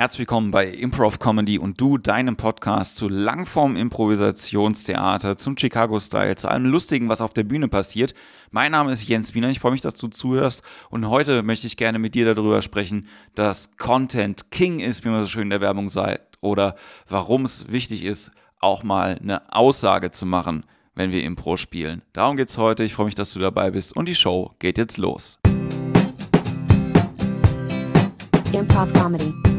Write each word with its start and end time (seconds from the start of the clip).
Herzlich 0.00 0.20
willkommen 0.20 0.50
bei 0.50 0.66
Improv 0.66 1.18
Comedy 1.18 1.58
und 1.58 1.78
du, 1.78 1.98
deinem 1.98 2.36
Podcast 2.36 2.96
zu 2.96 3.06
Langform-Improvisationstheater, 3.06 5.36
zum 5.36 5.58
Chicago-Style, 5.58 6.36
zu 6.36 6.48
allem 6.48 6.64
Lustigen, 6.64 7.10
was 7.10 7.20
auf 7.20 7.34
der 7.34 7.44
Bühne 7.44 7.68
passiert. 7.68 8.14
Mein 8.50 8.72
Name 8.72 8.92
ist 8.92 9.06
Jens 9.06 9.34
Wiener, 9.34 9.50
ich 9.50 9.60
freue 9.60 9.72
mich, 9.72 9.82
dass 9.82 9.96
du 9.96 10.08
zuhörst 10.08 10.62
und 10.88 11.10
heute 11.10 11.42
möchte 11.42 11.66
ich 11.66 11.76
gerne 11.76 11.98
mit 11.98 12.14
dir 12.14 12.34
darüber 12.34 12.62
sprechen, 12.62 13.08
dass 13.34 13.76
Content 13.76 14.50
King 14.50 14.80
ist, 14.80 15.04
wie 15.04 15.10
man 15.10 15.20
so 15.20 15.28
schön 15.28 15.42
in 15.42 15.50
der 15.50 15.60
Werbung 15.60 15.90
sagt, 15.90 16.38
oder 16.40 16.76
warum 17.06 17.44
es 17.44 17.70
wichtig 17.70 18.02
ist, 18.02 18.30
auch 18.58 18.82
mal 18.82 19.18
eine 19.20 19.52
Aussage 19.52 20.12
zu 20.12 20.24
machen, 20.24 20.64
wenn 20.94 21.12
wir 21.12 21.22
Impro 21.22 21.58
spielen. 21.58 22.00
Darum 22.14 22.38
geht's 22.38 22.56
heute, 22.56 22.84
ich 22.84 22.94
freue 22.94 23.04
mich, 23.04 23.16
dass 23.16 23.34
du 23.34 23.38
dabei 23.38 23.70
bist 23.70 23.94
und 23.94 24.08
die 24.08 24.14
Show 24.14 24.52
geht 24.60 24.78
jetzt 24.78 24.96
los. 24.96 25.38
Improv 28.54 28.90
Comedy. 28.94 29.49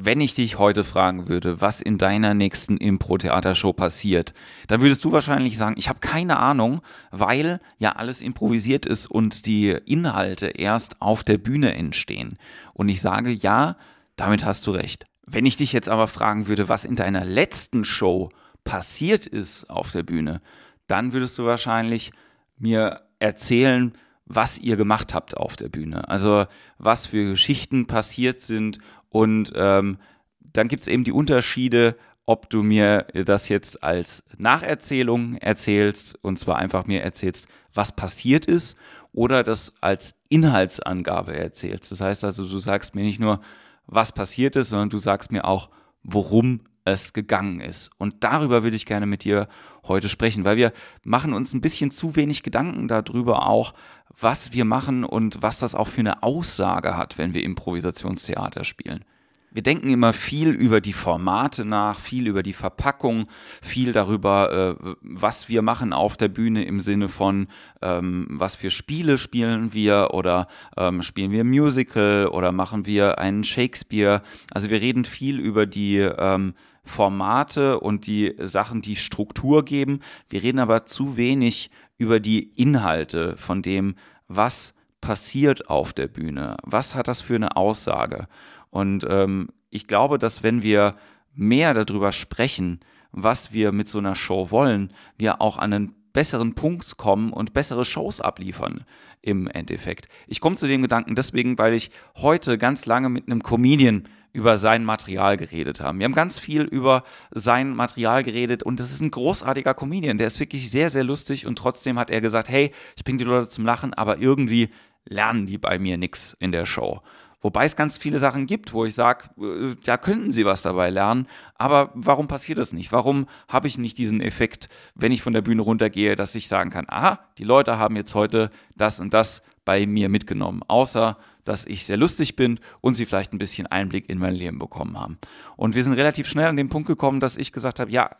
Wenn 0.00 0.20
ich 0.20 0.36
dich 0.36 0.58
heute 0.58 0.84
fragen 0.84 1.28
würde, 1.28 1.60
was 1.60 1.82
in 1.82 1.98
deiner 1.98 2.32
nächsten 2.32 2.76
Impro-Theatershow 2.76 3.72
passiert, 3.72 4.32
dann 4.68 4.80
würdest 4.80 5.04
du 5.04 5.10
wahrscheinlich 5.10 5.58
sagen, 5.58 5.74
ich 5.76 5.88
habe 5.88 5.98
keine 5.98 6.38
Ahnung, 6.38 6.82
weil 7.10 7.60
ja 7.78 7.92
alles 7.92 8.22
improvisiert 8.22 8.86
ist 8.86 9.08
und 9.08 9.46
die 9.46 9.70
Inhalte 9.86 10.46
erst 10.46 11.02
auf 11.02 11.24
der 11.24 11.38
Bühne 11.38 11.74
entstehen. 11.74 12.38
Und 12.74 12.88
ich 12.88 13.00
sage, 13.00 13.30
ja, 13.30 13.76
damit 14.14 14.44
hast 14.44 14.66
du 14.68 14.70
recht. 14.70 15.06
Wenn 15.26 15.46
ich 15.46 15.56
dich 15.56 15.72
jetzt 15.72 15.88
aber 15.88 16.06
fragen 16.06 16.46
würde, 16.46 16.68
was 16.68 16.84
in 16.84 16.94
deiner 16.94 17.24
letzten 17.24 17.84
Show 17.84 18.30
passiert 18.62 19.26
ist 19.26 19.68
auf 19.68 19.90
der 19.90 20.04
Bühne, 20.04 20.40
dann 20.86 21.12
würdest 21.12 21.36
du 21.38 21.44
wahrscheinlich 21.44 22.12
mir 22.56 23.02
erzählen, 23.18 23.92
was 24.28 24.58
ihr 24.58 24.76
gemacht 24.76 25.14
habt 25.14 25.36
auf 25.36 25.56
der 25.56 25.68
Bühne. 25.68 26.08
Also 26.08 26.46
was 26.78 27.06
für 27.06 27.30
Geschichten 27.30 27.86
passiert 27.86 28.40
sind 28.40 28.78
und 29.08 29.52
ähm, 29.56 29.98
dann 30.40 30.68
gibt 30.68 30.82
es 30.82 30.88
eben 30.88 31.04
die 31.04 31.12
Unterschiede, 31.12 31.96
ob 32.26 32.50
du 32.50 32.62
mir 32.62 33.06
das 33.24 33.48
jetzt 33.48 33.82
als 33.82 34.22
Nacherzählung 34.36 35.36
erzählst 35.36 36.18
und 36.22 36.38
zwar 36.38 36.56
einfach 36.56 36.86
mir 36.86 37.02
erzählst, 37.02 37.48
was 37.72 37.92
passiert 37.92 38.44
ist 38.44 38.76
oder 39.12 39.42
das 39.42 39.72
als 39.80 40.14
Inhaltsangabe 40.28 41.34
erzählst. 41.34 41.90
Das 41.90 42.00
heißt 42.00 42.24
also, 42.24 42.46
du 42.46 42.58
sagst 42.58 42.94
mir 42.94 43.02
nicht 43.02 43.18
nur, 43.18 43.40
was 43.86 44.12
passiert 44.12 44.56
ist, 44.56 44.68
sondern 44.68 44.90
du 44.90 44.98
sagst 44.98 45.32
mir 45.32 45.46
auch, 45.46 45.70
worum 46.02 46.60
es 46.92 47.12
gegangen 47.12 47.60
ist. 47.60 47.90
Und 47.98 48.24
darüber 48.24 48.62
würde 48.62 48.76
ich 48.76 48.86
gerne 48.86 49.06
mit 49.06 49.24
dir 49.24 49.48
heute 49.86 50.08
sprechen, 50.08 50.44
weil 50.44 50.56
wir 50.56 50.72
machen 51.04 51.32
uns 51.32 51.54
ein 51.54 51.60
bisschen 51.60 51.90
zu 51.90 52.16
wenig 52.16 52.42
Gedanken 52.42 52.88
darüber 52.88 53.46
auch, 53.46 53.74
was 54.20 54.52
wir 54.52 54.64
machen 54.64 55.04
und 55.04 55.42
was 55.42 55.58
das 55.58 55.74
auch 55.74 55.88
für 55.88 56.00
eine 56.00 56.22
Aussage 56.22 56.96
hat, 56.96 57.18
wenn 57.18 57.34
wir 57.34 57.42
Improvisationstheater 57.42 58.64
spielen. 58.64 59.04
Wir 59.50 59.62
denken 59.62 59.88
immer 59.88 60.12
viel 60.12 60.50
über 60.50 60.82
die 60.82 60.92
Formate 60.92 61.64
nach, 61.64 61.98
viel 61.98 62.26
über 62.26 62.42
die 62.42 62.52
Verpackung, 62.52 63.28
viel 63.62 63.92
darüber, 63.92 64.76
äh, 64.78 64.94
was 65.00 65.48
wir 65.48 65.62
machen 65.62 65.94
auf 65.94 66.18
der 66.18 66.28
Bühne 66.28 66.64
im 66.64 66.80
Sinne 66.80 67.08
von, 67.08 67.48
ähm, 67.80 68.26
was 68.30 68.56
für 68.56 68.70
Spiele 68.70 69.16
spielen 69.16 69.72
wir 69.72 70.10
oder 70.12 70.48
ähm, 70.76 71.02
spielen 71.02 71.30
wir 71.30 71.44
Musical 71.44 72.26
oder 72.26 72.52
machen 72.52 72.84
wir 72.84 73.18
einen 73.18 73.42
Shakespeare. 73.42 74.20
Also 74.52 74.68
wir 74.68 74.82
reden 74.82 75.06
viel 75.06 75.40
über 75.40 75.64
die 75.64 75.96
ähm, 75.96 76.52
Formate 76.88 77.80
und 77.80 78.06
die 78.06 78.34
Sachen, 78.38 78.82
die 78.82 78.96
Struktur 78.96 79.64
geben. 79.64 80.00
Wir 80.28 80.42
reden 80.42 80.58
aber 80.58 80.86
zu 80.86 81.16
wenig 81.16 81.70
über 81.96 82.20
die 82.20 82.44
Inhalte 82.54 83.36
von 83.36 83.62
dem, 83.62 83.94
was 84.26 84.74
passiert 85.00 85.68
auf 85.68 85.92
der 85.92 86.08
Bühne. 86.08 86.56
Was 86.62 86.94
hat 86.94 87.08
das 87.08 87.20
für 87.20 87.34
eine 87.34 87.56
Aussage? 87.56 88.26
Und 88.70 89.06
ähm, 89.08 89.48
ich 89.70 89.86
glaube, 89.86 90.18
dass 90.18 90.42
wenn 90.42 90.62
wir 90.62 90.96
mehr 91.34 91.74
darüber 91.74 92.12
sprechen, 92.12 92.80
was 93.12 93.52
wir 93.52 93.72
mit 93.72 93.88
so 93.88 93.98
einer 93.98 94.14
Show 94.14 94.50
wollen, 94.50 94.92
wir 95.16 95.40
auch 95.40 95.56
an 95.56 95.72
einen 95.72 95.94
besseren 96.18 96.56
Punkt 96.56 96.96
kommen 96.96 97.32
und 97.32 97.52
bessere 97.52 97.84
Shows 97.84 98.20
abliefern 98.20 98.84
im 99.22 99.46
Endeffekt. 99.46 100.08
Ich 100.26 100.40
komme 100.40 100.56
zu 100.56 100.66
dem 100.66 100.82
Gedanken 100.82 101.14
deswegen, 101.14 101.56
weil 101.58 101.74
ich 101.74 101.92
heute 102.16 102.58
ganz 102.58 102.86
lange 102.86 103.08
mit 103.08 103.28
einem 103.28 103.40
Comedian 103.44 104.02
über 104.32 104.56
sein 104.56 104.84
Material 104.84 105.36
geredet 105.36 105.80
haben. 105.80 106.00
Wir 106.00 106.06
haben 106.06 106.16
ganz 106.16 106.40
viel 106.40 106.62
über 106.62 107.04
sein 107.30 107.72
Material 107.72 108.24
geredet 108.24 108.64
und 108.64 108.80
das 108.80 108.90
ist 108.90 109.00
ein 109.00 109.12
großartiger 109.12 109.74
Comedian. 109.74 110.18
Der 110.18 110.26
ist 110.26 110.40
wirklich 110.40 110.72
sehr, 110.72 110.90
sehr 110.90 111.04
lustig 111.04 111.46
und 111.46 111.56
trotzdem 111.56 112.00
hat 112.00 112.10
er 112.10 112.20
gesagt, 112.20 112.48
hey, 112.48 112.72
ich 112.96 113.04
bringe 113.04 113.18
die 113.18 113.24
Leute 113.24 113.48
zum 113.48 113.64
Lachen, 113.64 113.94
aber 113.94 114.18
irgendwie 114.18 114.70
lernen 115.04 115.46
die 115.46 115.56
bei 115.56 115.78
mir 115.78 115.98
nichts 115.98 116.36
in 116.40 116.50
der 116.50 116.66
Show. 116.66 117.00
Wobei 117.40 117.64
es 117.64 117.76
ganz 117.76 117.98
viele 117.98 118.18
Sachen 118.18 118.46
gibt, 118.46 118.72
wo 118.72 118.84
ich 118.84 118.94
sage, 118.94 119.30
äh, 119.40 119.76
da 119.84 119.96
könnten 119.96 120.32
sie 120.32 120.44
was 120.44 120.62
dabei 120.62 120.90
lernen, 120.90 121.28
aber 121.54 121.90
warum 121.94 122.26
passiert 122.26 122.58
das 122.58 122.72
nicht? 122.72 122.90
Warum 122.90 123.26
habe 123.48 123.68
ich 123.68 123.78
nicht 123.78 123.96
diesen 123.98 124.20
Effekt, 124.20 124.68
wenn 124.94 125.12
ich 125.12 125.22
von 125.22 125.32
der 125.32 125.42
Bühne 125.42 125.62
runtergehe, 125.62 126.16
dass 126.16 126.34
ich 126.34 126.48
sagen 126.48 126.70
kann, 126.70 126.86
aha, 126.88 127.20
die 127.38 127.44
Leute 127.44 127.78
haben 127.78 127.96
jetzt 127.96 128.14
heute 128.14 128.50
das 128.76 128.98
und 128.98 129.14
das 129.14 129.42
bei 129.64 129.86
mir 129.86 130.08
mitgenommen, 130.08 130.62
außer 130.66 131.16
dass 131.44 131.64
ich 131.64 131.86
sehr 131.86 131.96
lustig 131.96 132.36
bin 132.36 132.60
und 132.80 132.94
sie 132.94 133.06
vielleicht 133.06 133.32
ein 133.32 133.38
bisschen 133.38 133.66
Einblick 133.66 134.08
in 134.10 134.18
mein 134.18 134.34
Leben 134.34 134.58
bekommen 134.58 134.98
haben. 135.00 135.18
Und 135.56 135.74
wir 135.74 135.82
sind 135.82 135.94
relativ 135.94 136.28
schnell 136.28 136.46
an 136.46 136.56
den 136.56 136.68
Punkt 136.68 136.88
gekommen, 136.88 137.20
dass 137.20 137.36
ich 137.36 137.52
gesagt 137.52 137.80
habe, 137.80 137.90
ja, 137.90 138.10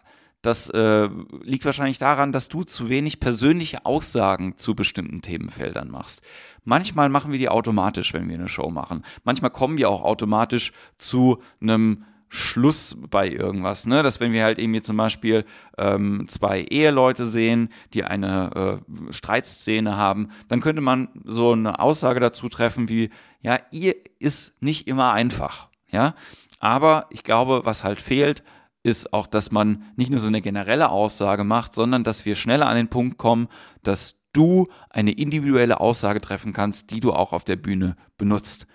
das 0.42 0.68
äh, 0.70 1.08
liegt 1.42 1.64
wahrscheinlich 1.64 1.98
daran, 1.98 2.32
dass 2.32 2.48
du 2.48 2.62
zu 2.62 2.88
wenig 2.88 3.18
persönliche 3.18 3.84
Aussagen 3.84 4.56
zu 4.56 4.74
bestimmten 4.74 5.20
Themenfeldern 5.20 5.90
machst. 5.90 6.22
Manchmal 6.64 7.08
machen 7.08 7.32
wir 7.32 7.38
die 7.38 7.48
automatisch, 7.48 8.14
wenn 8.14 8.28
wir 8.28 8.36
eine 8.36 8.48
Show 8.48 8.70
machen. 8.70 9.04
Manchmal 9.24 9.50
kommen 9.50 9.78
wir 9.78 9.90
auch 9.90 10.04
automatisch 10.04 10.72
zu 10.96 11.42
einem 11.60 12.04
Schluss 12.28 12.96
bei 13.10 13.28
irgendwas, 13.28 13.86
ne? 13.86 14.02
Dass 14.02 14.20
wenn 14.20 14.32
wir 14.32 14.44
halt 14.44 14.58
irgendwie 14.58 14.82
zum 14.82 14.96
Beispiel 14.98 15.44
ähm, 15.78 16.26
zwei 16.28 16.60
Eheleute 16.60 17.24
sehen, 17.24 17.70
die 17.94 18.04
eine 18.04 18.82
äh, 19.08 19.12
Streitszene 19.12 19.96
haben, 19.96 20.28
dann 20.48 20.60
könnte 20.60 20.82
man 20.82 21.08
so 21.24 21.52
eine 21.52 21.80
Aussage 21.80 22.20
dazu 22.20 22.48
treffen 22.48 22.88
wie, 22.88 23.10
ja, 23.40 23.58
ihr 23.70 23.94
ist 24.18 24.52
nicht 24.60 24.86
immer 24.88 25.12
einfach, 25.12 25.68
ja. 25.90 26.14
Aber 26.60 27.06
ich 27.10 27.22
glaube, 27.22 27.62
was 27.64 27.82
halt 27.82 28.00
fehlt, 28.00 28.42
ist 28.82 29.12
auch, 29.12 29.26
dass 29.26 29.50
man 29.50 29.82
nicht 29.96 30.10
nur 30.10 30.20
so 30.20 30.28
eine 30.28 30.40
generelle 30.40 30.90
Aussage 30.90 31.44
macht, 31.44 31.74
sondern 31.74 32.04
dass 32.04 32.24
wir 32.24 32.36
schneller 32.36 32.68
an 32.68 32.76
den 32.76 32.88
Punkt 32.88 33.18
kommen, 33.18 33.48
dass 33.82 34.16
du 34.32 34.68
eine 34.90 35.12
individuelle 35.12 35.80
Aussage 35.80 36.20
treffen 36.20 36.52
kannst, 36.52 36.90
die 36.90 37.00
du 37.00 37.12
auch 37.12 37.32
auf 37.32 37.44
der 37.44 37.56
Bühne 37.56 37.96
benutzt. 38.16 38.66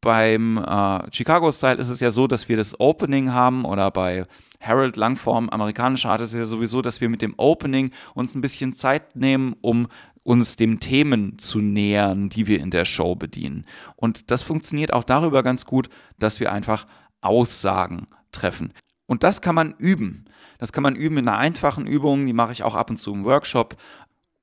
Beim 0.00 0.58
äh, 0.58 1.00
Chicago 1.12 1.50
Style 1.52 1.78
ist 1.78 1.88
es 1.88 2.00
ja 2.00 2.10
so, 2.10 2.26
dass 2.26 2.48
wir 2.48 2.56
das 2.56 2.78
Opening 2.78 3.32
haben 3.32 3.64
oder 3.64 3.90
bei 3.90 4.26
Harold 4.60 4.96
Langform, 4.96 5.48
amerikanischer 5.48 6.10
Art, 6.10 6.20
ist 6.20 6.32
es 6.32 6.38
ja 6.38 6.44
sowieso, 6.44 6.82
dass 6.82 7.00
wir 7.00 7.08
mit 7.08 7.22
dem 7.22 7.34
Opening 7.36 7.92
uns 8.14 8.34
ein 8.34 8.40
bisschen 8.40 8.72
Zeit 8.72 9.16
nehmen, 9.16 9.54
um 9.60 9.88
uns 10.22 10.56
dem 10.56 10.80
Themen 10.80 11.38
zu 11.38 11.60
nähern, 11.60 12.28
die 12.28 12.46
wir 12.46 12.60
in 12.60 12.70
der 12.70 12.84
Show 12.84 13.14
bedienen. 13.14 13.64
Und 13.94 14.30
das 14.30 14.42
funktioniert 14.42 14.92
auch 14.92 15.04
darüber 15.04 15.42
ganz 15.42 15.66
gut, 15.66 15.88
dass 16.18 16.40
wir 16.40 16.52
einfach 16.52 16.86
Aussagen 17.20 18.08
treffen. 18.32 18.72
Und 19.06 19.22
das 19.22 19.40
kann 19.40 19.54
man 19.54 19.74
üben. 19.78 20.24
Das 20.58 20.72
kann 20.72 20.82
man 20.82 20.96
üben 20.96 21.18
in 21.18 21.28
einer 21.28 21.38
einfachen 21.38 21.86
Übung, 21.86 22.26
die 22.26 22.32
mache 22.32 22.52
ich 22.52 22.62
auch 22.62 22.74
ab 22.74 22.90
und 22.90 22.96
zu 22.96 23.12
im 23.12 23.24
Workshop. 23.24 23.76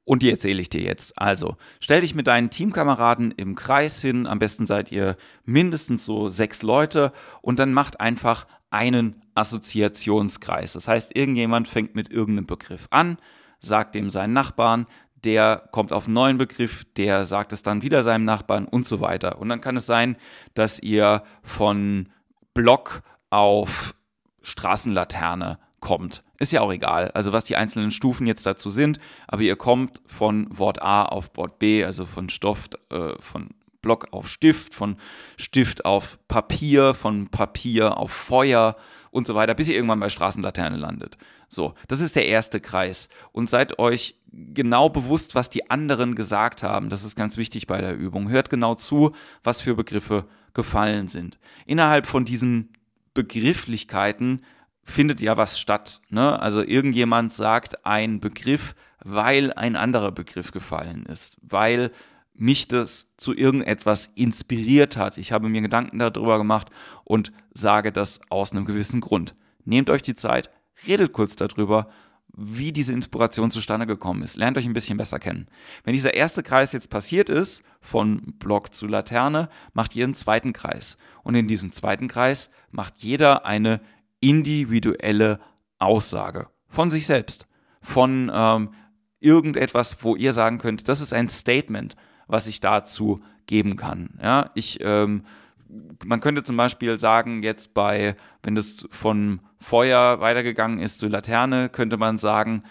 Und 0.06 0.22
die 0.22 0.30
erzähle 0.30 0.62
ich 0.62 0.70
dir 0.70 0.82
jetzt. 0.82 1.18
Also, 1.18 1.56
stell 1.80 2.02
dich 2.02 2.14
mit 2.14 2.28
deinen 2.28 2.50
Teamkameraden 2.50 3.32
im 3.32 3.56
Kreis 3.56 4.02
hin. 4.02 4.28
Am 4.28 4.38
besten 4.38 4.66
seid 4.66 4.92
ihr 4.92 5.16
mindestens 5.46 6.04
so 6.06 6.28
sechs 6.28 6.62
Leute. 6.62 7.14
Und 7.42 7.60
dann 7.60 7.74
macht 7.74 8.02
einfach 8.02 8.46
einen 8.70 9.22
Assoziationskreis. 9.34 10.74
Das 10.74 10.88
heißt, 10.88 11.16
irgendjemand 11.16 11.68
fängt 11.68 11.96
mit 11.96 12.10
irgendeinem 12.10 12.48
Begriff 12.48 12.88
an, 12.90 13.18
sagt 13.60 13.96
dem 13.96 14.10
seinen 14.10 14.34
Nachbarn, 14.34 14.88
der 15.24 15.70
kommt 15.72 15.94
auf 15.94 16.06
einen 16.06 16.16
neuen 16.16 16.38
Begriff, 16.38 16.84
der 16.98 17.24
sagt 17.24 17.54
es 17.54 17.64
dann 17.64 17.82
wieder 17.82 18.04
seinem 18.04 18.26
Nachbarn 18.26 18.66
und 18.66 18.86
so 18.86 19.00
weiter. 19.00 19.40
Und 19.40 19.50
dann 19.50 19.62
kann 19.62 19.78
es 19.78 19.86
sein, 19.86 20.18
dass 20.54 20.80
ihr 20.80 21.24
von 21.44 22.10
Block 22.54 23.04
auf 23.30 23.96
Straßenlaterne 24.44 25.58
kommt. 25.80 26.24
Ist 26.40 26.52
ja 26.52 26.62
auch 26.62 26.72
egal, 26.72 27.12
also 27.12 27.34
was 27.34 27.44
die 27.44 27.58
einzelnen 27.58 27.92
Stufen 27.92 28.28
jetzt 28.28 28.46
dazu 28.46 28.70
sind, 28.70 29.00
aber 29.28 29.42
ihr 29.42 29.56
kommt 29.56 30.02
von 30.06 30.48
Wort 30.50 30.82
A 30.82 31.04
auf 31.04 31.30
Wort 31.36 31.60
B, 31.60 31.84
also 31.84 32.06
von 32.06 32.30
Stoff, 32.30 32.70
äh, 32.90 33.14
von 33.20 33.50
Block 33.82 34.08
auf 34.12 34.30
Stift, 34.30 34.74
von 34.74 34.96
Stift 35.38 35.86
auf 35.86 36.18
Papier, 36.28 36.94
von 36.94 37.28
Papier 37.28 37.98
auf 37.98 38.12
Feuer 38.12 38.76
und 39.12 39.28
so 39.28 39.36
weiter, 39.36 39.54
bis 39.54 39.68
ihr 39.68 39.76
irgendwann 39.76 40.00
bei 40.00 40.10
Straßenlaterne 40.10 40.78
landet. 40.78 41.18
So, 41.50 41.76
das 41.88 42.00
ist 42.00 42.16
der 42.16 42.28
erste 42.28 42.60
Kreis. 42.60 43.10
Und 43.32 43.50
seid 43.50 43.78
euch 43.78 44.16
genau 44.32 44.90
bewusst, 44.90 45.36
was 45.36 45.50
die 45.50 45.70
anderen 45.70 46.16
gesagt 46.16 46.64
haben. 46.64 46.90
Das 46.90 47.04
ist 47.04 47.16
ganz 47.16 47.38
wichtig 47.38 47.68
bei 47.68 47.80
der 47.80 47.96
Übung. 47.96 48.30
Hört 48.30 48.50
genau 48.50 48.74
zu, 48.74 49.12
was 49.44 49.62
für 49.62 49.76
Begriffe 49.76 50.26
gefallen 50.54 51.10
sind. 51.10 51.38
Innerhalb 51.66 52.08
von 52.08 52.26
diesen 52.26 52.74
Begrifflichkeiten 53.14 54.42
findet 54.84 55.22
ja 55.22 55.38
was 55.38 55.60
statt. 55.60 56.02
Ne? 56.10 56.40
Also 56.40 56.62
irgendjemand 56.62 57.32
sagt 57.32 57.86
einen 57.86 58.20
Begriff 58.20 58.76
weil 59.04 59.54
ein 59.54 59.76
anderer 59.76 60.12
Begriff 60.12 60.52
gefallen 60.52 61.06
ist, 61.06 61.38
weil 61.42 61.92
mich 62.34 62.68
das 62.68 63.10
zu 63.18 63.36
irgendetwas 63.36 64.10
inspiriert 64.16 64.98
hat. 64.98 65.18
Ich 65.18 65.32
habe 65.32 65.50
mir 65.50 65.62
Gedanken 65.62 66.00
darüber 66.00 66.38
gemacht 66.38 66.70
und 67.04 67.32
sage 67.54 67.92
das 67.92 68.22
aus 68.30 68.52
einem 68.52 68.66
gewissen 68.66 69.02
Grund. 69.02 69.36
Nehmt 69.66 69.90
euch 69.90 70.02
die 70.02 70.16
Zeit, 70.16 70.50
redet 70.88 71.14
kurz 71.14 71.36
darüber, 71.36 71.90
wie 72.36 72.72
diese 72.72 72.94
Inspiration 72.94 73.52
zustande 73.52 73.86
gekommen 73.86 74.24
ist. 74.24 74.38
Lernt 74.38 74.58
euch 74.58 74.66
ein 74.66 74.74
bisschen 74.74 74.98
besser 74.98 75.20
kennen. 75.20 75.48
Wenn 75.84 75.94
dieser 75.94 76.16
erste 76.16 76.42
Kreis 76.42 76.72
jetzt 76.72 76.90
passiert 76.90 77.30
ist, 77.30 77.64
von 77.80 78.34
Block 78.40 78.74
zu 78.74 78.88
Laterne, 78.88 79.50
macht 79.74 79.96
ihr 79.96 80.04
einen 80.04 80.16
zweiten 80.16 80.52
Kreis. 80.52 80.98
Und 81.24 81.36
in 81.36 81.48
diesem 81.48 81.72
zweiten 81.72 82.08
Kreis 82.08 82.50
macht 82.72 83.00
jeder 83.00 83.46
eine 83.46 83.82
individuelle 84.20 85.40
Aussage 85.78 86.48
von 86.68 86.90
sich 86.90 87.06
selbst. 87.06 87.48
Von 87.82 88.32
ähm, 88.34 88.74
irgendetwas, 89.20 90.04
wo 90.04 90.16
ihr 90.16 90.34
sagen 90.34 90.58
könnt, 90.58 90.88
das 90.88 91.02
ist 91.02 91.14
ein 91.14 91.30
Statement, 91.30 91.96
was 92.28 92.48
ich 92.48 92.60
dazu 92.62 93.22
geben 93.46 93.76
kann. 93.76 94.18
Ja, 94.22 94.50
ich, 94.56 94.80
ähm, 94.82 95.24
man 96.06 96.20
könnte 96.20 96.44
zum 96.44 96.58
Beispiel 96.58 97.00
sagen, 97.00 97.44
jetzt 97.44 97.74
bei, 97.74 98.16
wenn 98.42 98.56
das 98.56 98.88
von 98.92 99.40
Feuer 99.60 100.20
weitergegangen 100.20 100.80
ist 100.80 101.00
zu 101.00 101.08
Laterne, 101.08 101.70
könnte 101.70 101.98
man 101.98 102.18
sagen, 102.18 102.64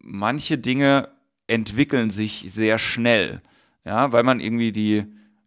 manche 0.00 0.58
Dinge 0.58 1.08
entwickeln 1.46 2.10
sich 2.10 2.46
sehr 2.52 2.78
schnell. 2.78 3.42
Ja, 3.84 4.12
weil 4.12 4.22
man 4.22 4.40
irgendwie 4.40 4.72
die 4.72 5.04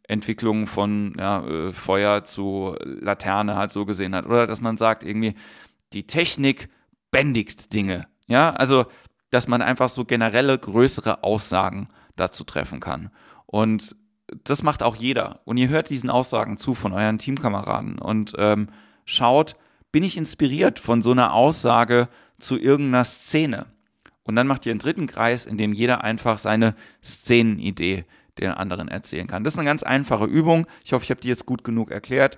Entwicklung 0.08 0.68
von 0.68 1.14
ja, 1.18 1.46
äh, 1.46 1.74
Feuer 1.74 2.24
zu 2.24 2.76
Laterne 2.84 3.56
halt 3.56 3.72
so 3.72 3.86
gesehen 3.86 4.16
hat. 4.16 4.26
Oder 4.26 4.48
dass 4.48 4.62
man 4.62 4.78
sagt, 4.78 5.04
irgendwie, 5.04 5.34
die 5.94 6.06
Technik 6.06 6.70
bändigt 7.12 7.74
Dinge. 7.74 8.08
Ja, 8.28 8.52
also, 8.52 8.86
dass 9.32 9.48
man 9.48 9.62
einfach 9.62 9.90
so 9.90 10.06
generelle 10.06 10.58
größere 10.58 11.24
Aussagen 11.24 11.90
dazu 12.16 12.44
treffen 12.44 12.80
kann. 12.80 13.10
Und 13.46 13.96
das 14.44 14.64
macht 14.64 14.84
auch 14.84 14.96
jeder. 14.96 15.42
Und 15.46 15.58
ihr 15.58 15.70
hört 15.70 15.90
diesen 15.90 16.10
Aussagen 16.10 16.58
zu 16.58 16.74
von 16.74 16.94
euren 16.94 17.18
Teamkameraden 17.18 18.00
und 18.00 18.34
ähm, 18.38 18.68
schaut, 19.06 19.56
bin 19.92 20.04
ich 20.04 20.18
inspiriert 20.18 20.80
von 20.80 21.02
so 21.02 21.12
einer 21.12 21.34
Aussage 21.34 22.10
zu 22.40 22.58
irgendeiner 22.58 23.06
Szene? 23.06 23.66
Und 24.24 24.36
dann 24.36 24.48
macht 24.48 24.66
ihr 24.66 24.72
einen 24.72 24.80
dritten 24.80 25.08
Kreis, 25.08 25.46
in 25.46 25.58
dem 25.58 25.72
jeder 25.72 26.04
einfach 26.04 26.38
seine 26.38 26.76
Szenenidee 27.04 28.06
den 28.38 28.52
anderen 28.52 28.90
erzählen 28.90 29.28
kann. 29.28 29.44
Das 29.44 29.54
ist 29.54 29.60
eine 29.60 29.68
ganz 29.68 29.84
einfache 29.84 30.26
Übung. 30.26 30.68
Ich 30.84 30.94
hoffe, 30.94 31.04
ich 31.04 31.10
habe 31.10 31.22
die 31.22 31.30
jetzt 31.30 31.46
gut 31.46 31.64
genug 31.64 31.92
erklärt. 31.92 32.38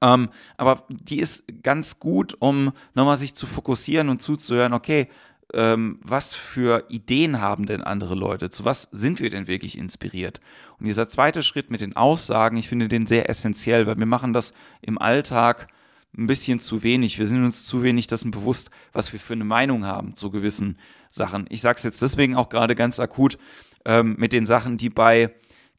Ähm, 0.00 0.30
aber 0.56 0.84
die 0.88 1.20
ist 1.20 1.44
ganz 1.62 2.00
gut, 2.00 2.34
um 2.38 2.72
nochmal 2.94 3.18
sich 3.18 3.34
zu 3.34 3.46
fokussieren 3.46 4.08
und 4.08 4.22
zuzuhören, 4.22 4.72
okay, 4.72 5.08
ähm, 5.54 6.00
was 6.02 6.34
für 6.34 6.84
Ideen 6.88 7.40
haben 7.40 7.66
denn 7.66 7.82
andere 7.82 8.14
Leute? 8.14 8.50
Zu 8.50 8.64
was 8.64 8.88
sind 8.92 9.20
wir 9.20 9.30
denn 9.30 9.46
wirklich 9.46 9.78
inspiriert? 9.78 10.40
Und 10.78 10.86
dieser 10.86 11.08
zweite 11.08 11.42
Schritt 11.42 11.70
mit 11.70 11.80
den 11.80 11.96
Aussagen, 11.96 12.56
ich 12.56 12.68
finde 12.68 12.88
den 12.88 13.06
sehr 13.06 13.30
essentiell, 13.30 13.86
weil 13.86 13.98
wir 13.98 14.06
machen 14.06 14.32
das 14.32 14.52
im 14.82 14.98
Alltag 14.98 15.68
ein 16.16 16.26
bisschen 16.26 16.60
zu 16.60 16.82
wenig. 16.82 17.18
Wir 17.18 17.26
sind 17.26 17.44
uns 17.44 17.64
zu 17.64 17.82
wenig 17.82 18.06
dessen 18.06 18.30
bewusst, 18.30 18.70
was 18.92 19.12
wir 19.12 19.20
für 19.20 19.34
eine 19.34 19.44
Meinung 19.44 19.84
haben 19.84 20.14
zu 20.14 20.30
gewissen 20.30 20.78
Sachen. 21.10 21.46
Ich 21.50 21.60
sage 21.60 21.76
es 21.76 21.84
jetzt 21.84 22.02
deswegen 22.02 22.36
auch 22.36 22.48
gerade 22.48 22.74
ganz 22.74 22.98
akut 22.98 23.38
ähm, 23.84 24.16
mit 24.18 24.32
den 24.32 24.46
Sachen, 24.46 24.78
die 24.78 24.90
bei 24.90 25.34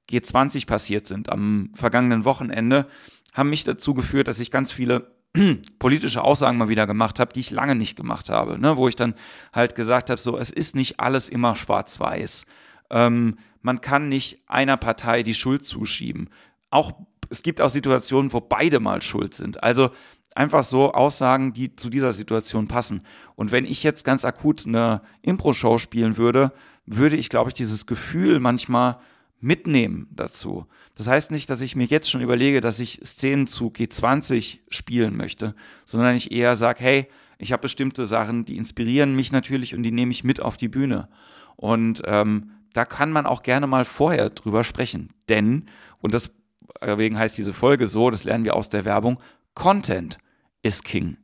G20 0.09 0.67
passiert 0.67 1.07
sind 1.07 1.29
am 1.29 1.71
vergangenen 1.73 2.23
Wochenende, 2.23 2.87
haben 3.33 3.49
mich 3.49 3.63
dazu 3.63 3.93
geführt, 3.93 4.27
dass 4.27 4.39
ich 4.39 4.51
ganz 4.51 4.71
viele 4.71 5.16
politische 5.79 6.23
Aussagen 6.23 6.57
mal 6.57 6.69
wieder 6.69 6.87
gemacht 6.87 7.19
habe, 7.19 7.33
die 7.33 7.41
ich 7.41 7.51
lange 7.51 7.75
nicht 7.75 7.95
gemacht 7.95 8.29
habe, 8.29 8.59
ne? 8.59 8.77
wo 8.77 8.87
ich 8.87 8.95
dann 8.95 9.13
halt 9.53 9.75
gesagt 9.75 10.09
habe, 10.09 10.19
so, 10.19 10.37
es 10.37 10.51
ist 10.51 10.75
nicht 10.75 10.99
alles 10.99 11.29
immer 11.29 11.55
schwarz-weiß. 11.55 12.45
Ähm, 12.89 13.37
man 13.61 13.81
kann 13.81 14.09
nicht 14.09 14.41
einer 14.47 14.77
Partei 14.77 15.23
die 15.23 15.33
Schuld 15.33 15.65
zuschieben. 15.65 16.29
Auch 16.69 16.93
es 17.29 17.43
gibt 17.43 17.59
auch 17.61 17.69
Situationen, 17.69 18.31
wo 18.31 18.39
beide 18.39 18.79
mal 18.79 19.01
schuld 19.01 19.33
sind. 19.33 19.61
Also 19.61 19.89
einfach 20.35 20.63
so 20.63 20.93
Aussagen, 20.93 21.53
die 21.53 21.75
zu 21.75 21.89
dieser 21.89 22.11
Situation 22.11 22.67
passen. 22.67 23.01
Und 23.35 23.51
wenn 23.51 23.65
ich 23.65 23.83
jetzt 23.83 24.05
ganz 24.05 24.23
akut 24.23 24.65
eine 24.65 25.01
Impro-Show 25.23 25.77
spielen 25.77 26.17
würde, 26.17 26.53
würde 26.85 27.17
ich, 27.17 27.29
glaube 27.29 27.49
ich, 27.49 27.53
dieses 27.53 27.85
Gefühl 27.85 28.39
manchmal 28.39 28.99
mitnehmen 29.39 30.07
dazu. 30.11 30.65
Das 30.95 31.07
heißt 31.07 31.31
nicht, 31.31 31.49
dass 31.49 31.61
ich 31.61 31.75
mir 31.75 31.85
jetzt 31.85 32.09
schon 32.09 32.21
überlege, 32.21 32.61
dass 32.61 32.79
ich 32.79 32.99
Szenen 33.03 33.47
zu 33.47 33.67
G20 33.67 34.59
spielen 34.69 35.15
möchte, 35.15 35.55
sondern 35.85 36.15
ich 36.15 36.31
eher 36.31 36.55
sage, 36.55 36.83
hey, 36.83 37.07
ich 37.37 37.51
habe 37.51 37.61
bestimmte 37.61 38.05
Sachen, 38.05 38.45
die 38.45 38.57
inspirieren 38.57 39.15
mich 39.15 39.31
natürlich 39.31 39.75
und 39.75 39.83
die 39.83 39.91
nehme 39.91 40.11
ich 40.11 40.23
mit 40.23 40.41
auf 40.41 40.57
die 40.57 40.69
Bühne. 40.69 41.07
Und 41.55 42.01
ähm, 42.05 42.51
da 42.73 42.85
kann 42.85 43.11
man 43.11 43.25
auch 43.25 43.43
gerne 43.43 43.67
mal 43.67 43.85
vorher 43.85 44.29
drüber 44.29 44.63
sprechen. 44.63 45.09
Denn, 45.29 45.65
und 45.99 46.13
deswegen 46.13 47.17
heißt 47.17 47.37
diese 47.37 47.53
Folge 47.53 47.87
so, 47.87 48.09
das 48.09 48.23
lernen 48.23 48.45
wir 48.45 48.55
aus 48.55 48.69
der 48.69 48.85
Werbung, 48.85 49.19
Content 49.53 50.17
ist 50.63 50.83
King. 50.83 51.17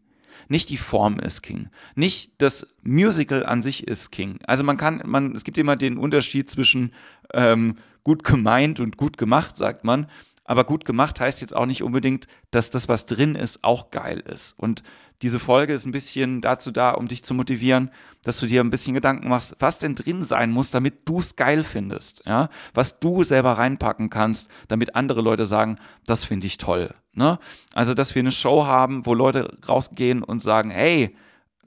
Nicht 0.48 0.70
die 0.70 0.78
Form 0.78 1.20
ist 1.20 1.42
King. 1.42 1.70
Nicht 1.96 2.34
das 2.40 2.68
Musical 2.82 3.46
an 3.46 3.62
sich 3.62 3.88
ist 3.88 4.12
King. 4.12 4.40
Also 4.46 4.64
man 4.64 4.78
kann, 4.78 5.02
man, 5.06 5.34
es 5.34 5.44
gibt 5.44 5.58
immer 5.58 5.76
den 5.76 5.98
Unterschied 5.98 6.50
zwischen 6.50 6.92
ähm, 7.34 7.76
gut 8.04 8.24
gemeint 8.24 8.80
und 8.80 8.98
gut 8.98 9.18
gemacht, 9.18 9.58
sagt 9.58 9.84
man. 9.84 10.08
Aber 10.46 10.66
gut 10.66 10.84
gemacht 10.86 11.20
heißt 11.20 11.42
jetzt 11.42 11.56
auch 11.56 11.66
nicht 11.66 11.84
unbedingt, 11.84 12.28
dass 12.52 12.70
das, 12.70 12.90
was 12.90 13.06
drin 13.06 13.36
ist, 13.36 13.64
auch 13.64 13.92
geil 13.92 14.20
ist. 14.20 14.54
Und 14.60 14.84
diese 15.22 15.40
Folge 15.40 15.74
ist 15.74 15.86
ein 15.86 15.94
bisschen 15.94 16.42
dazu 16.42 16.70
da, 16.70 16.92
um 16.92 17.08
dich 17.08 17.24
zu 17.24 17.34
motivieren, 17.34 17.92
dass 18.24 18.40
du 18.40 18.46
dir 18.46 18.62
ein 18.62 18.70
bisschen 18.70 18.94
Gedanken 18.94 19.30
machst, 19.30 19.56
was 19.60 19.80
denn 19.80 19.96
drin 19.96 20.22
sein 20.22 20.52
muss, 20.52 20.70
damit 20.70 21.08
du 21.08 21.20
es 21.20 21.38
geil 21.38 21.64
findest, 21.64 22.24
ja, 22.26 22.50
was 22.74 23.00
du 23.00 23.24
selber 23.24 23.54
reinpacken 23.54 24.10
kannst, 24.10 24.50
damit 24.68 24.96
andere 24.96 25.22
Leute 25.22 25.46
sagen, 25.46 25.78
das 26.06 26.26
finde 26.26 26.48
ich 26.48 26.58
toll, 26.58 26.94
ne? 27.14 27.40
Also, 27.74 27.94
dass 27.94 28.16
wir 28.16 28.20
eine 28.20 28.34
Show 28.34 28.66
haben, 28.66 29.06
wo 29.06 29.14
Leute 29.14 29.58
rausgehen 29.68 30.24
und 30.24 30.40
sagen, 30.40 30.72
hey, 30.72 31.16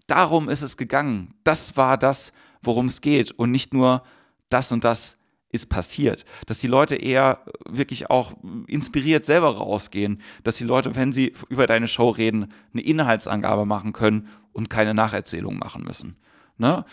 darum 0.07 0.51
ist 0.51 0.63
es 0.63 0.77
gegangen, 0.77 1.35
das 1.43 1.79
war 1.79 1.97
das, 1.97 2.33
worum 2.61 2.87
es 2.87 3.01
geht 3.01 3.33
und 3.33 3.53
nicht 3.53 3.73
nur 3.73 4.03
das 4.51 4.71
und 4.71 4.85
das 4.85 5.17
ist 5.57 5.69
passiert. 5.69 6.25
Dass 6.47 6.59
die 6.59 6.69
Leute 6.69 6.95
eher 6.95 7.41
wirklich 7.69 8.09
auch 8.11 8.35
inspiriert 8.69 9.27
selber 9.27 9.57
rausgehen. 9.57 10.23
Dass 10.45 10.57
die 10.57 10.65
Leute, 10.65 10.95
wenn 10.95 11.13
sie 11.13 11.35
über 11.49 11.67
deine 11.67 11.89
Show 11.89 12.11
reden, 12.11 12.53
eine 12.73 12.83
Inhaltsangabe 12.83 13.67
machen 13.67 13.93
können 13.93 14.29
und 14.53 14.71
keine 14.71 14.95
Nacherzählung 14.95 15.59
machen 15.59 15.83
müssen. 15.83 16.17
Ne? 16.59 16.85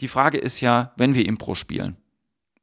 Die 0.00 0.08
Frage 0.08 0.38
ist 0.38 0.60
ja, 0.60 0.92
wenn 0.96 1.14
wir 1.14 1.26
Impro 1.26 1.54
spielen, 1.54 1.96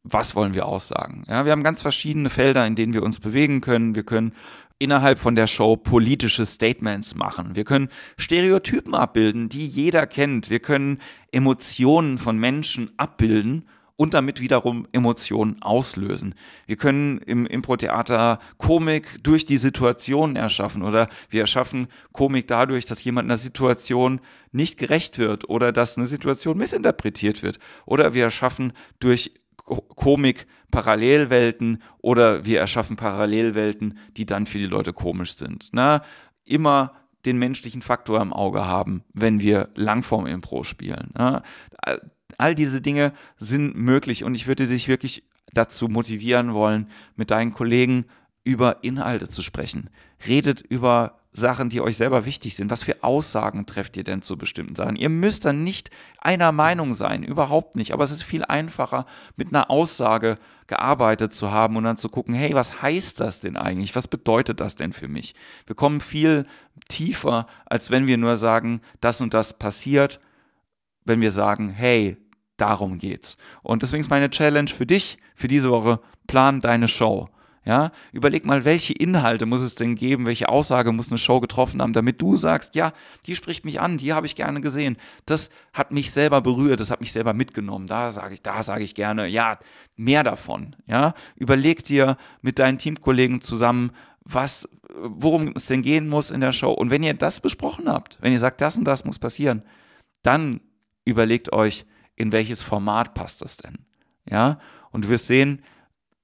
was 0.04 0.36
wollen 0.36 0.56
wir 0.56 0.66
aussagen? 0.66 1.24
Ja, 1.28 1.46
wir 1.46 1.52
haben 1.52 1.64
ganz 1.64 1.82
verschiedene 1.82 2.32
Felder, 2.32 2.66
in 2.66 2.76
denen 2.76 2.94
wir 2.94 3.04
uns 3.04 3.20
bewegen 3.20 3.62
können. 3.62 3.94
Wir 3.94 4.04
können 4.04 4.34
innerhalb 4.80 5.20
von 5.20 5.36
der 5.36 5.46
Show 5.46 5.78
politische 5.78 6.46
Statements 6.46 7.14
machen. 7.14 7.56
Wir 7.56 7.66
können 7.66 7.90
Stereotypen 8.18 8.96
abbilden, 8.96 9.48
die 9.48 9.68
jeder 9.68 10.08
kennt. 10.08 10.50
Wir 10.50 10.60
können 10.60 11.00
Emotionen 11.32 12.18
von 12.18 12.40
Menschen 12.40 12.90
abbilden 12.98 13.68
und 13.96 14.14
damit 14.14 14.42
wiederum 14.42 14.88
Emotionen 14.92 15.62
auslösen. 15.62 16.36
Wir 16.66 16.76
können 16.76 17.20
im 17.20 17.46
Impro-Theater 17.46 18.40
Komik 18.58 19.24
durch 19.24 19.46
die 19.46 19.58
Situation 19.58 20.36
erschaffen 20.36 20.84
oder 20.84 21.08
wir 21.30 21.42
erschaffen 21.42 21.88
Komik 22.12 22.48
dadurch, 22.48 22.86
dass 22.86 23.04
jemand 23.04 23.28
einer 23.28 23.38
Situation 23.38 24.22
nicht 24.52 24.78
gerecht 24.78 25.18
wird 25.18 25.50
oder 25.50 25.72
dass 25.72 25.98
eine 25.98 26.08
Situation 26.08 26.58
missinterpretiert 26.58 27.44
wird 27.44 27.60
oder 27.86 28.14
wir 28.14 28.24
erschaffen 28.24 28.74
durch 29.00 29.32
Komik 29.96 30.48
Parallelwelten 30.72 31.82
oder 32.00 32.46
wir 32.46 32.60
erschaffen 32.60 32.96
Parallelwelten, 32.96 33.98
die 34.18 34.26
dann 34.26 34.46
für 34.46 34.58
die 34.58 34.66
Leute 34.66 34.94
komisch 34.94 35.36
sind. 35.36 35.70
Na, 35.74 36.02
immer 36.46 36.94
den 37.26 37.38
menschlichen 37.38 37.82
Faktor 37.82 38.22
im 38.22 38.34
Auge 38.34 38.66
haben, 38.66 39.04
wenn 39.14 39.40
wir 39.40 39.70
Langform-Impro 39.76 40.64
spielen. 40.64 41.12
Na, 41.14 41.44
All 42.42 42.56
diese 42.56 42.82
Dinge 42.82 43.14
sind 43.38 43.76
möglich 43.76 44.24
und 44.24 44.36
ich 44.36 44.48
würde 44.48 44.68
dich 44.68 44.88
wirklich 44.88 45.24
dazu 45.54 45.88
motivieren 45.88 46.54
wollen, 46.54 46.88
mit 47.16 47.30
deinen 47.30 47.54
Kollegen 47.54 48.06
über 48.44 48.84
Inhalte 48.84 49.30
zu 49.30 49.42
sprechen. 49.42 49.90
Redet 50.26 50.62
über 50.62 51.20
Sachen, 51.34 51.70
die 51.70 51.80
euch 51.80 51.96
selber 51.96 52.26
wichtig 52.26 52.56
sind. 52.56 52.70
Was 52.70 52.84
für 52.84 53.04
Aussagen 53.04 53.66
trefft 53.66 53.96
ihr 53.96 54.04
denn 54.04 54.22
zu 54.22 54.38
bestimmten 54.38 54.76
Sachen? 54.76 54.98
Ihr 54.98 55.10
müsst 55.10 55.46
dann 55.46 55.64
nicht 55.64 55.90
einer 56.18 56.52
Meinung 56.52 56.94
sein, 56.94 57.24
überhaupt 57.24 57.76
nicht. 57.76 57.94
Aber 57.94 58.04
es 58.04 58.12
ist 58.12 58.24
viel 58.24 58.44
einfacher, 58.44 59.06
mit 59.38 59.50
einer 59.50 59.70
Aussage 59.70 60.38
gearbeitet 60.68 61.34
zu 61.34 61.52
haben 61.52 61.78
und 61.78 61.86
dann 61.86 61.98
zu 61.98 62.10
gucken, 62.10 62.34
hey, 62.34 62.54
was 62.54 62.82
heißt 62.82 63.20
das 63.20 63.40
denn 63.40 63.56
eigentlich? 63.56 63.96
Was 63.96 64.08
bedeutet 64.08 64.60
das 64.60 64.76
denn 64.76 64.92
für 64.92 65.08
mich? 65.08 65.36
Wir 65.68 65.76
kommen 65.76 66.02
viel 66.02 66.46
tiefer, 66.90 67.48
als 67.66 67.92
wenn 67.92 68.08
wir 68.08 68.18
nur 68.18 68.36
sagen, 68.36 68.82
das 69.00 69.22
und 69.22 69.34
das 69.34 69.58
passiert, 69.58 70.20
wenn 71.06 71.22
wir 71.22 71.32
sagen, 71.32 71.70
hey, 71.70 72.18
Darum 72.62 73.00
geht's. 73.00 73.38
Und 73.64 73.82
deswegen 73.82 74.02
ist 74.02 74.12
meine 74.12 74.30
Challenge 74.30 74.70
für 74.70 74.86
dich, 74.86 75.18
für 75.34 75.48
diese 75.48 75.72
Woche, 75.72 76.00
plan 76.28 76.62
deine 76.62 76.88
Show. 76.88 77.28
Ja, 77.66 77.90
überleg 78.12 78.46
mal, 78.46 78.66
welche 78.66 78.94
Inhalte 78.94 79.48
muss 79.48 79.62
es 79.62 79.74
denn 79.74 79.96
geben, 79.96 80.28
welche 80.28 80.48
Aussage 80.48 80.92
muss 80.92 81.10
eine 81.10 81.18
Show 81.18 81.40
getroffen 81.40 81.82
haben, 81.82 81.94
damit 81.94 82.22
du 82.22 82.38
sagst, 82.38 82.76
ja, 82.76 82.94
die 83.26 83.36
spricht 83.36 83.66
mich 83.66 83.82
an, 83.82 83.98
die 83.98 84.14
habe 84.14 84.28
ich 84.28 84.36
gerne 84.36 84.62
gesehen. 84.62 84.98
Das 85.26 85.50
hat 85.74 85.92
mich 85.92 86.12
selber 86.12 86.42
berührt, 86.42 86.80
das 86.80 86.92
hat 86.92 87.02
mich 87.02 87.12
selber 87.12 87.34
mitgenommen. 87.34 87.88
Da 87.88 88.12
sage 88.12 88.36
ich, 88.36 88.44
da 88.44 88.62
sage 88.62 88.84
ich 88.84 88.94
gerne, 88.94 89.28
ja, 89.28 89.58
mehr 89.96 90.24
davon. 90.24 90.76
Ja, 90.86 91.16
überleg 91.36 91.84
dir 91.84 92.16
mit 92.44 92.60
deinen 92.60 92.78
Teamkollegen 92.78 93.42
zusammen, 93.42 93.92
was, 94.24 94.70
worum 95.00 95.54
es 95.56 95.66
denn 95.66 95.82
gehen 95.82 96.08
muss 96.08 96.30
in 96.30 96.42
der 96.42 96.52
Show. 96.52 96.72
Und 96.72 96.92
wenn 96.92 97.02
ihr 97.02 97.16
das 97.16 97.42
besprochen 97.42 97.90
habt, 97.90 98.20
wenn 98.22 98.34
ihr 98.34 98.40
sagt, 98.40 98.62
das 98.62 98.78
und 98.78 98.86
das 98.86 99.04
muss 99.04 99.18
passieren, 99.18 99.64
dann 100.22 100.62
überlegt 101.06 101.54
euch, 101.54 101.86
in 102.16 102.32
welches 102.32 102.62
Format 102.62 103.14
passt 103.14 103.42
das 103.42 103.58
denn? 103.58 103.86
Ja, 104.30 104.60
und 104.92 105.06
du 105.06 105.10
wirst 105.10 105.28
sehen, 105.28 105.64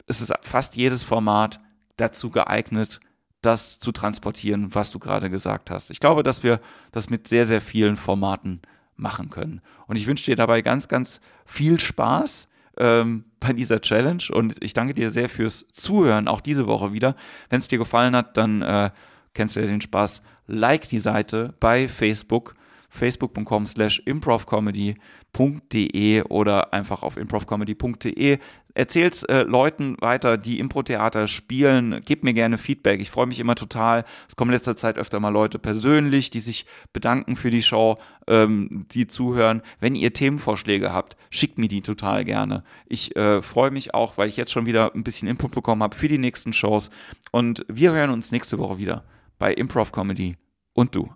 es 0.06 0.22
ist 0.22 0.34
fast 0.42 0.76
jedes 0.76 1.04
Format 1.04 1.60
dazu 1.98 2.30
geeignet, 2.30 3.00
das 3.42 3.80
zu 3.80 3.92
transportieren, 3.92 4.74
was 4.74 4.92
du 4.92 5.00
gerade 5.00 5.30
gesagt 5.30 5.70
hast. 5.70 5.92
Ich 5.92 6.00
glaube, 6.00 6.24
dass 6.24 6.44
wir 6.44 6.60
das 6.92 7.10
mit 7.10 7.28
sehr, 7.28 7.46
sehr 7.46 7.62
vielen 7.62 7.96
Formaten 7.96 8.62
machen 8.96 9.30
können. 9.30 9.62
Und 9.86 9.96
ich 9.96 10.08
wünsche 10.08 10.26
dir 10.26 10.36
dabei 10.36 10.62
ganz, 10.62 10.88
ganz 10.88 11.22
viel 11.46 11.80
Spaß 11.80 12.48
ähm, 12.78 13.26
bei 13.40 13.54
dieser 13.54 13.80
Challenge 13.82 14.24
und 14.32 14.56
ich 14.64 14.74
danke 14.74 14.94
dir 14.94 15.12
sehr 15.12 15.30
fürs 15.30 15.68
Zuhören, 15.72 16.28
auch 16.28 16.42
diese 16.42 16.68
Woche 16.68 16.94
wieder. 16.94 17.16
Wenn 17.50 17.60
es 17.60 17.68
dir 17.68 17.78
gefallen 17.78 18.16
hat, 18.16 18.38
dann 18.38 18.62
äh, 18.62 18.90
kennst 19.34 19.56
du 19.56 19.60
ja 19.60 19.68
den 19.68 19.82
Spaß. 19.82 20.22
Like 20.48 20.90
die 20.90 21.00
Seite 21.00 21.54
bei 21.60 21.88
Facebook 21.88 22.56
facebook.com 22.90 23.66
slash 23.66 24.02
improvcomedy.de 24.06 26.24
oder 26.24 26.74
einfach 26.74 27.04
auf 27.04 27.16
improvcomedy.de. 27.18 28.40
Erzähl's 28.74 29.24
äh, 29.24 29.42
Leuten 29.42 29.98
weiter, 30.02 30.38
die 30.38 30.60
Impro-Theater 30.60 31.28
spielen. 31.28 32.02
Gebt 32.06 32.24
mir 32.24 32.36
gerne 32.36 32.60
Feedback. 32.60 33.02
Ich 33.02 33.10
freue 33.10 33.26
mich 33.26 33.40
immer 33.40 33.56
total. 33.56 34.06
Es 34.30 34.36
kommen 34.36 34.52
in 34.52 34.54
letzter 34.54 34.78
Zeit 34.78 35.00
öfter 35.00 35.20
mal 35.20 35.30
Leute 35.30 35.58
persönlich, 35.58 36.30
die 36.30 36.40
sich 36.40 36.68
bedanken 36.94 37.36
für 37.36 37.50
die 37.50 37.64
Show, 37.64 37.98
ähm, 38.28 38.86
die 38.92 39.08
zuhören. 39.08 39.64
Wenn 39.80 39.96
ihr 39.96 40.14
Themenvorschläge 40.14 40.94
habt, 40.94 41.18
schickt 41.32 41.58
mir 41.58 41.70
die 41.70 41.82
total 41.82 42.24
gerne. 42.24 42.64
Ich 42.86 43.16
äh, 43.16 43.42
freue 43.42 43.72
mich 43.72 43.96
auch, 43.96 44.20
weil 44.20 44.30
ich 44.30 44.38
jetzt 44.38 44.52
schon 44.52 44.68
wieder 44.68 44.94
ein 44.94 45.04
bisschen 45.04 45.28
Input 45.28 45.50
bekommen 45.52 45.82
habe 45.82 45.96
für 45.96 46.08
die 46.08 46.20
nächsten 46.20 46.54
Shows. 46.54 46.92
Und 47.32 47.66
wir 47.68 47.94
hören 47.94 48.12
uns 48.12 48.32
nächste 48.32 48.60
Woche 48.60 48.78
wieder 48.78 49.04
bei 49.40 49.54
Improv 49.54 49.92
Comedy 49.92 50.36
und 50.74 50.96
du. 50.96 51.10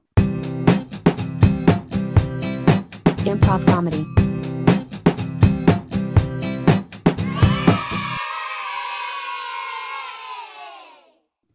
Improv 3.31 3.65
Comedy. 3.65 4.20